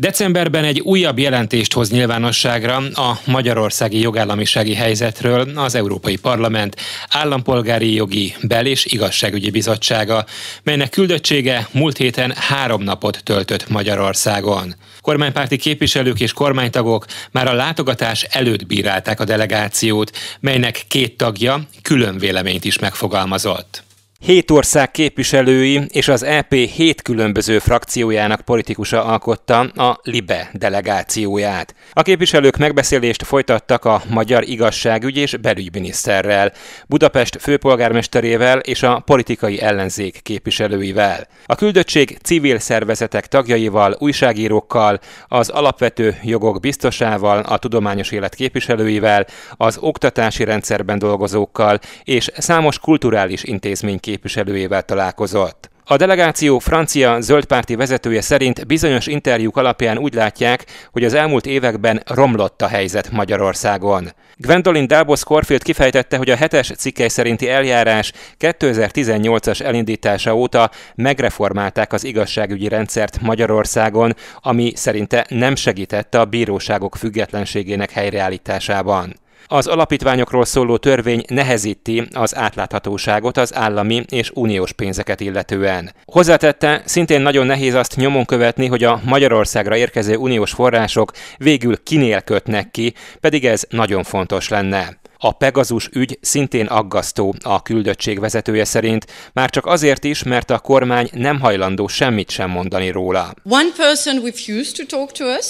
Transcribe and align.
Decemberben 0.00 0.64
egy 0.64 0.80
újabb 0.80 1.18
jelentést 1.18 1.72
hoz 1.72 1.90
nyilvánosságra 1.90 2.76
a 2.76 3.20
magyarországi 3.24 4.00
jogállamisági 4.00 4.74
helyzetről 4.74 5.48
az 5.54 5.74
Európai 5.74 6.16
Parlament 6.16 6.76
Állampolgári 7.08 7.94
Jogi 7.94 8.34
Bel- 8.42 8.66
és 8.66 8.84
Igazságügyi 8.84 9.50
Bizottsága, 9.50 10.24
melynek 10.62 10.90
küldöttsége 10.90 11.68
múlt 11.72 11.96
héten 11.96 12.32
három 12.36 12.82
napot 12.82 13.20
töltött 13.24 13.68
Magyarországon. 13.68 14.74
Kormánypárti 15.00 15.56
képviselők 15.56 16.20
és 16.20 16.32
kormánytagok 16.32 17.06
már 17.30 17.48
a 17.48 17.54
látogatás 17.54 18.22
előtt 18.22 18.66
bírálták 18.66 19.20
a 19.20 19.24
delegációt, 19.24 20.16
melynek 20.40 20.82
két 20.88 21.16
tagja 21.16 21.60
külön 21.82 22.18
véleményt 22.18 22.64
is 22.64 22.78
megfogalmazott. 22.78 23.88
Hét 24.20 24.50
ország 24.50 24.90
képviselői 24.90 25.80
és 25.88 26.08
az 26.08 26.22
EP 26.22 26.52
hét 26.52 27.02
különböző 27.02 27.58
frakciójának 27.58 28.40
politikusa 28.40 29.04
alkotta 29.04 29.58
a 29.60 30.00
LIBE 30.02 30.50
delegációját. 30.52 31.74
A 31.92 32.02
képviselők 32.02 32.56
megbeszélést 32.56 33.22
folytattak 33.22 33.84
a 33.84 34.02
magyar 34.08 34.48
igazságügy 34.48 35.16
és 35.16 35.36
belügyminiszterrel, 35.36 36.52
Budapest 36.88 37.36
főpolgármesterével 37.40 38.58
és 38.58 38.82
a 38.82 39.02
politikai 39.04 39.60
ellenzék 39.60 40.20
képviselőivel. 40.22 41.26
A 41.46 41.54
küldöttség 41.54 42.18
civil 42.22 42.58
szervezetek 42.58 43.26
tagjaival, 43.26 43.96
újságírókkal, 43.98 44.98
az 45.28 45.48
alapvető 45.48 46.18
jogok 46.22 46.60
biztosával, 46.60 47.38
a 47.38 47.58
tudományos 47.58 48.10
élet 48.10 48.34
képviselőivel, 48.34 49.26
az 49.56 49.78
oktatási 49.80 50.44
rendszerben 50.44 50.98
dolgozókkal 50.98 51.78
és 52.04 52.30
számos 52.36 52.78
kulturális 52.78 53.44
intézmény 53.44 54.00
képviselőjével 54.10 54.82
találkozott. 54.82 55.70
A 55.84 55.96
delegáció 55.96 56.58
francia 56.58 57.20
zöldpárti 57.20 57.74
vezetője 57.74 58.20
szerint 58.20 58.66
bizonyos 58.66 59.06
interjúk 59.06 59.56
alapján 59.56 59.98
úgy 59.98 60.14
látják, 60.14 60.64
hogy 60.92 61.04
az 61.04 61.14
elmúlt 61.14 61.46
években 61.46 62.02
romlott 62.06 62.62
a 62.62 62.66
helyzet 62.66 63.10
Magyarországon. 63.10 64.12
Gwendolyn 64.36 64.86
Dabos 64.86 65.24
Corfield 65.24 65.62
kifejtette, 65.62 66.16
hogy 66.16 66.30
a 66.30 66.36
hetes 66.36 66.70
cikkely 66.76 67.08
szerinti 67.08 67.48
eljárás 67.48 68.12
2018-as 68.38 69.62
elindítása 69.62 70.34
óta 70.34 70.70
megreformálták 70.94 71.92
az 71.92 72.04
igazságügyi 72.04 72.68
rendszert 72.68 73.20
Magyarországon, 73.20 74.14
ami 74.40 74.72
szerinte 74.76 75.26
nem 75.28 75.54
segítette 75.54 76.20
a 76.20 76.24
bíróságok 76.24 76.96
függetlenségének 76.96 77.90
helyreállításában. 77.90 79.14
Az 79.46 79.66
alapítványokról 79.66 80.44
szóló 80.44 80.76
törvény 80.76 81.24
nehezíti 81.28 82.08
az 82.12 82.36
átláthatóságot 82.36 83.36
az 83.36 83.54
állami 83.54 84.04
és 84.08 84.30
uniós 84.34 84.72
pénzeket 84.72 85.20
illetően. 85.20 85.92
Hozzátette, 86.04 86.82
szintén 86.84 87.20
nagyon 87.20 87.46
nehéz 87.46 87.74
azt 87.74 87.96
nyomon 87.96 88.24
követni, 88.24 88.66
hogy 88.66 88.84
a 88.84 89.00
Magyarországra 89.04 89.76
érkező 89.76 90.16
uniós 90.16 90.50
források 90.50 91.12
végül 91.36 91.82
kinél 91.82 92.20
kötnek 92.20 92.70
ki, 92.70 92.94
pedig 93.20 93.44
ez 93.44 93.64
nagyon 93.68 94.02
fontos 94.02 94.48
lenne. 94.48 94.98
A 95.22 95.32
Pegazus 95.32 95.88
ügy 95.92 96.18
szintén 96.20 96.66
aggasztó 96.66 97.34
a 97.42 97.62
küldöttség 97.62 98.20
vezetője 98.20 98.64
szerint, 98.64 99.06
már 99.32 99.50
csak 99.50 99.66
azért 99.66 100.04
is, 100.04 100.22
mert 100.22 100.50
a 100.50 100.58
kormány 100.58 101.10
nem 101.12 101.40
hajlandó 101.40 101.86
semmit 101.86 102.30
sem 102.30 102.50
mondani 102.50 102.90
róla. 102.90 103.34
One 103.44 103.70
person 103.76 104.22
refused 104.24 104.74
to 104.76 104.96
talk 104.96 105.12
to 105.12 105.24
us, 105.24 105.46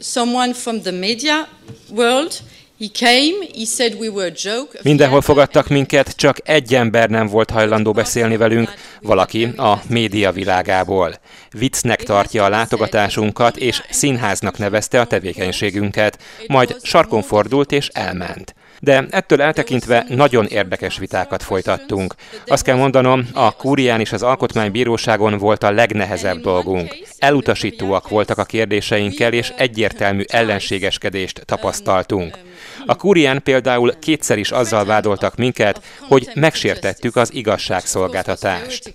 someone 0.00 0.52
from 0.52 0.80
the 0.80 0.90
media 0.90 1.48
world, 1.90 2.32
Mindenhol 4.82 5.20
fogadtak 5.20 5.68
minket, 5.68 6.16
csak 6.16 6.36
egy 6.44 6.74
ember 6.74 7.10
nem 7.10 7.26
volt 7.26 7.50
hajlandó 7.50 7.92
beszélni 7.92 8.36
velünk, 8.36 8.74
valaki 9.00 9.44
a 9.44 9.82
média 9.88 10.32
világából. 10.32 11.14
Viccnek 11.50 12.02
tartja 12.02 12.44
a 12.44 12.48
látogatásunkat, 12.48 13.56
és 13.56 13.82
színháznak 13.90 14.58
nevezte 14.58 15.00
a 15.00 15.06
tevékenységünket, 15.06 16.18
majd 16.46 16.76
sarkon 16.82 17.22
fordult 17.22 17.72
és 17.72 17.88
elment 17.88 18.54
de 18.82 19.06
ettől 19.10 19.42
eltekintve 19.42 20.04
nagyon 20.08 20.46
érdekes 20.46 20.98
vitákat 20.98 21.42
folytattunk. 21.42 22.14
Azt 22.46 22.64
kell 22.64 22.76
mondanom, 22.76 23.28
a 23.32 23.52
Kúrián 23.56 24.00
és 24.00 24.12
az 24.12 24.22
Alkotmánybíróságon 24.22 25.38
volt 25.38 25.62
a 25.62 25.70
legnehezebb 25.70 26.40
dolgunk. 26.40 26.96
Elutasítóak 27.22 28.08
voltak 28.08 28.38
a 28.38 28.44
kérdéseinkkel, 28.44 29.32
és 29.32 29.52
egyértelmű 29.56 30.22
ellenségeskedést 30.26 31.42
tapasztaltunk. 31.44 32.38
A 32.86 32.96
Kurián 32.96 33.42
például 33.42 33.98
kétszer 33.98 34.38
is 34.38 34.50
azzal 34.50 34.84
vádoltak 34.84 35.36
minket, 35.36 35.82
hogy 35.98 36.28
megsértettük 36.34 37.16
az 37.16 37.34
igazságszolgáltatást. 37.34 38.94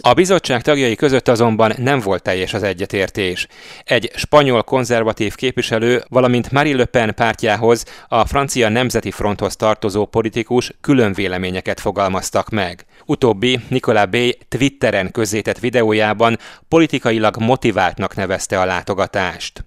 A 0.00 0.14
bizottság 0.14 0.62
tagjai 0.62 0.94
között 0.94 1.28
azonban 1.28 1.74
nem 1.76 2.00
volt 2.00 2.22
teljes 2.22 2.54
az 2.54 2.62
egyetértés. 2.62 3.46
Egy 3.84 4.10
spanyol 4.14 4.62
konzervatív 4.62 5.34
képviselő, 5.34 6.04
valamint 6.08 6.50
Marie 6.50 6.76
Le 6.76 6.84
Pen 6.84 7.14
pártjához, 7.14 7.84
a 8.08 8.26
francia 8.26 8.68
Nemzeti 8.68 9.10
Fronthoz 9.10 9.56
tartozó 9.56 10.04
politikus 10.04 10.67
külön 10.80 11.12
véleményeket 11.12 11.80
fogalmaztak 11.80 12.48
meg. 12.48 12.84
Utóbbi 13.06 13.60
Nicolas 13.68 14.06
B. 14.06 14.16
Twitteren 14.48 15.10
közzétett 15.10 15.58
videójában 15.58 16.38
politikailag 16.68 17.36
motiváltnak 17.36 18.16
nevezte 18.16 18.60
a 18.60 18.64
látogatást. 18.64 19.64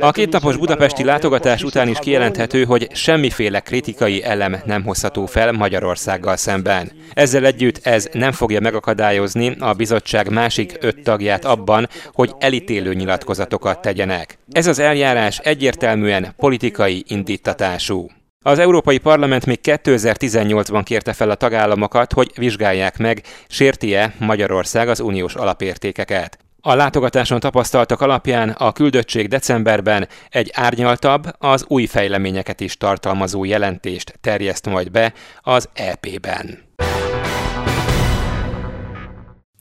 A 0.00 0.10
kétnapos 0.10 0.56
budapesti 0.56 1.04
látogatás 1.04 1.62
után 1.62 1.88
is 1.88 1.98
kijelenthető, 1.98 2.64
hogy 2.64 2.88
semmiféle 2.92 3.60
kritikai 3.60 4.24
elem 4.24 4.56
nem 4.64 4.82
hozható 4.82 5.26
fel 5.26 5.52
Magyarországgal 5.52 6.36
szemben. 6.36 6.92
Ezzel 7.12 7.44
együtt 7.44 7.86
ez 7.86 8.08
nem 8.12 8.32
fogja 8.32 8.60
megakadályozni 8.60 9.56
a 9.58 9.72
bizottság 9.72 10.30
másik 10.30 10.76
öt 10.80 11.02
tagját 11.02 11.44
abban, 11.44 11.88
hogy 12.12 12.32
elítélő 12.38 12.94
nyilatkozatokat 12.94 13.80
tegyenek. 13.80 14.38
Ez 14.52 14.66
az 14.66 14.78
eljárás 14.78 15.38
egyértelműen 15.38 16.34
politikai 16.36 17.04
indítatású. 17.08 18.08
Az 18.44 18.58
Európai 18.58 18.98
Parlament 18.98 19.46
még 19.46 19.58
2018-ban 19.62 20.82
kérte 20.84 21.12
fel 21.12 21.30
a 21.30 21.34
tagállamokat, 21.34 22.12
hogy 22.12 22.30
vizsgálják 22.36 22.98
meg, 22.98 23.22
sérti-e 23.48 24.14
Magyarország 24.18 24.88
az 24.88 25.00
uniós 25.00 25.34
alapértékeket. 25.34 26.38
A 26.60 26.74
látogatáson 26.74 27.40
tapasztaltak 27.40 28.00
alapján 28.00 28.48
a 28.48 28.72
küldöttség 28.72 29.28
decemberben 29.28 30.08
egy 30.30 30.50
árnyaltabb, 30.54 31.26
az 31.38 31.64
új 31.68 31.86
fejleményeket 31.86 32.60
is 32.60 32.76
tartalmazó 32.76 33.44
jelentést 33.44 34.18
terjeszt 34.20 34.66
majd 34.66 34.90
be 34.90 35.12
az 35.42 35.68
EP-ben. 35.72 36.58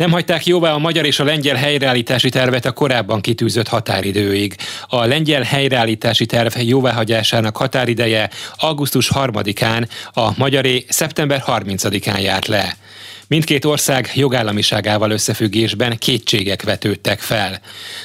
Nem 0.01 0.11
hagyták 0.11 0.45
jóvá 0.45 0.71
a 0.71 0.77
magyar 0.77 1.05
és 1.05 1.19
a 1.19 1.23
lengyel 1.23 1.55
helyreállítási 1.55 2.29
tervet 2.29 2.65
a 2.65 2.71
korábban 2.71 3.21
kitűzött 3.21 3.67
határidőig. 3.67 4.55
A 4.87 5.05
lengyel 5.05 5.41
helyreállítási 5.41 6.25
terv 6.25 6.57
jóváhagyásának 6.59 7.57
határideje 7.57 8.29
augusztus 8.55 9.11
3-án, 9.13 9.87
a 10.13 10.29
magyaré 10.37 10.85
szeptember 10.89 11.43
30-án 11.47 12.21
járt 12.21 12.47
le. 12.47 12.75
Mindkét 13.27 13.65
ország 13.65 14.11
jogállamiságával 14.15 15.11
összefüggésben 15.11 15.97
kétségek 15.97 16.63
vetődtek 16.63 17.19
fel. 17.19 17.59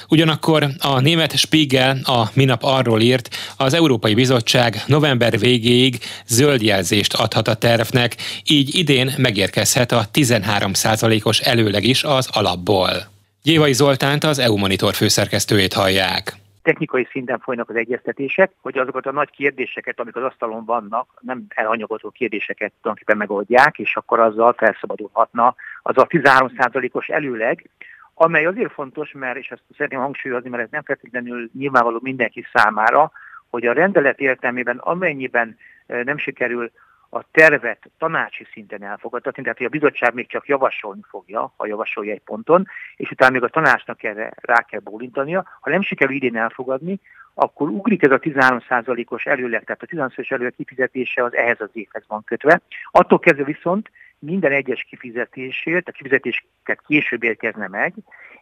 Ugyanakkor 0.09 0.69
a 0.79 1.01
német 1.01 1.37
Spiegel 1.37 2.01
a 2.05 2.31
minap 2.33 2.63
arról 2.63 3.01
írt, 3.01 3.37
az 3.57 3.75
Európai 3.75 4.15
Bizottság 4.15 4.83
november 4.87 5.39
végéig 5.39 5.99
zöld 6.27 6.63
jelzést 6.63 7.15
adhat 7.15 7.49
a 7.49 7.55
tervnek, 7.55 8.17
így 8.45 8.75
idén 8.75 9.15
megérkezhet 9.17 9.93
a 9.93 10.07
13 10.11 10.73
os 11.23 11.41
előleg 11.41 11.85
is 11.85 12.03
az 12.03 12.29
alapból. 12.33 13.11
Gyévai 13.43 13.73
Zoltánt 13.73 14.25
az 14.25 14.39
EU 14.39 14.57
Monitor 14.57 14.95
főszerkesztőjét 14.95 15.72
hallják 15.72 16.37
technikai 16.66 17.09
szinten 17.10 17.39
folynak 17.39 17.68
az 17.68 17.77
egyeztetések, 17.77 18.51
hogy 18.60 18.78
azokat 18.78 19.07
a 19.07 19.13
nagy 19.13 19.30
kérdéseket, 19.30 20.01
amik 20.01 20.16
az 20.16 20.22
asztalon 20.22 20.65
vannak, 20.65 21.09
nem 21.21 21.45
elhanyagolható 21.48 22.10
kérdéseket 22.10 22.72
tulajdonképpen 22.80 23.16
megoldják, 23.16 23.78
és 23.78 23.97
akkor 23.97 24.21
azzal 24.21 24.53
felszabadulhatna 24.53 25.54
az 25.83 25.98
a 25.98 26.07
13%-os 26.07 27.09
előleg, 27.09 27.71
amely 28.15 28.47
azért 28.47 28.72
fontos, 28.72 29.13
mert, 29.13 29.36
és 29.36 29.51
ezt 29.51 29.63
szeretném 29.77 30.01
hangsúlyozni, 30.01 30.48
mert 30.48 30.63
ez 30.63 30.71
nem 30.71 30.83
feltétlenül 30.83 31.51
nyilvánvaló 31.59 31.98
mindenki 32.03 32.47
számára, 32.53 33.12
hogy 33.51 33.66
a 33.66 33.72
rendelet 33.72 34.21
értelmében 34.21 34.78
amennyiben 34.78 35.57
eh, 35.86 36.04
nem 36.04 36.19
sikerül 36.19 36.71
a 37.11 37.23
tervet 37.31 37.91
tanácsi 37.99 38.47
szinten 38.53 38.83
elfogadtatni, 38.83 39.43
tehát 39.43 39.59
hogy 39.59 39.67
a 39.67 39.71
bizottság 39.71 40.15
még 40.15 40.29
csak 40.29 40.49
javasolni 40.49 41.01
fogja, 41.09 41.53
ha 41.57 41.67
javasolja 41.67 42.13
egy 42.13 42.23
ponton, 42.25 42.67
és 42.97 43.11
utána 43.11 43.33
még 43.33 43.43
a 43.43 43.49
tanácsnak 43.49 44.03
erre 44.03 44.33
rá 44.41 44.63
kell 44.63 44.81
bólintania. 44.81 45.45
Ha 45.61 45.71
nem 45.71 45.83
sikerül 45.83 46.15
idén 46.15 46.37
elfogadni, 46.37 47.01
akkor 47.35 47.69
ugrik 47.69 48.03
ez 48.03 48.11
a 48.11 48.19
13%-os 48.19 49.25
előleg, 49.25 49.65
tehát 49.65 49.83
a 49.83 49.87
13%-os 49.87 50.31
előleg 50.31 50.55
kifizetése 50.57 51.25
az 51.25 51.35
ehhez 51.35 51.61
az 51.61 51.71
évhez 51.73 52.05
van 52.07 52.25
kötve. 52.25 52.61
Attól 52.91 53.19
kezdve 53.19 53.45
viszont 53.45 53.91
minden 54.18 54.53
egyes 54.53 54.86
kifizetésért, 54.89 55.89
a 55.89 55.92
kifizetéseket 55.92 56.80
később 56.86 57.22
érkezne 57.22 57.68
meg, 57.68 57.95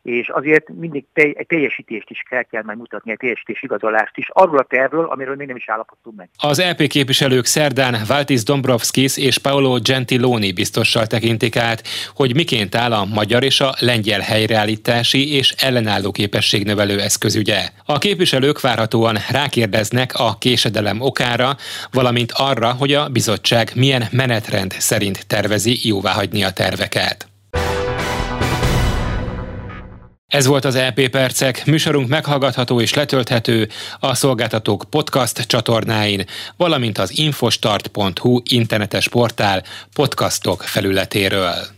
és 0.05 0.29
azért 0.29 0.69
mindig 0.69 1.05
egy 1.13 1.47
teljesítést 1.47 2.11
is 2.11 2.23
kell, 2.29 2.43
kell 2.43 2.63
majd 2.63 2.79
mutatni, 2.79 3.11
egy 3.11 3.17
teljesítés 3.17 3.63
igazolást 3.63 4.17
is, 4.17 4.29
arról 4.33 4.59
a 4.59 4.63
tervről, 4.63 5.05
amiről 5.05 5.37
még 5.37 5.47
nem 5.47 5.57
is 5.57 5.69
állapodtunk 5.69 6.17
meg. 6.17 6.29
Az 6.39 6.63
LP 6.71 6.81
e 6.81 6.87
képviselők 6.87 7.45
szerdán 7.45 7.97
Valtis 8.07 8.43
Dombrovskis 8.43 9.17
és 9.17 9.39
Paolo 9.39 9.79
Gentiloni 9.81 10.53
biztossal 10.53 11.07
tekintik 11.07 11.57
át, 11.57 11.83
hogy 12.15 12.35
miként 12.35 12.75
áll 12.75 12.93
a 12.93 13.05
magyar 13.05 13.43
és 13.43 13.61
a 13.61 13.75
lengyel 13.79 14.21
helyreállítási 14.21 15.37
és 15.37 15.51
ellenálló 15.51 16.11
képességnövelő 16.11 17.01
eszközügye. 17.01 17.69
A 17.85 17.99
képviselők 17.99 18.61
várhatóan 18.61 19.17
rákérdeznek 19.31 20.11
a 20.15 20.39
késedelem 20.39 21.01
okára, 21.01 21.57
valamint 21.91 22.33
arra, 22.33 22.73
hogy 22.73 22.93
a 22.93 23.09
bizottság 23.09 23.71
milyen 23.75 24.03
menetrend 24.11 24.73
szerint 24.73 25.27
tervezi 25.27 25.64
jóváhagyni 25.73 26.45
a 26.45 26.51
terveket. 26.51 27.29
Ez 30.27 30.47
volt 30.47 30.65
az 30.65 30.77
LP 30.77 30.99
e 30.99 31.09
Percek, 31.09 31.67
műsorunk 31.67 32.09
meghallgatható 32.09 32.81
és 32.81 32.95
letölthető 32.95 33.69
a 34.01 34.15
szolgáltatók 34.15 34.85
podcast 34.91 35.47
csatornáin, 35.47 36.25
valamint 36.57 36.99
az 36.99 37.19
infostart.hu 37.19 38.41
internetes 38.45 39.09
portál 39.09 39.63
podcastok 39.95 40.63
felületéről. 40.63 41.74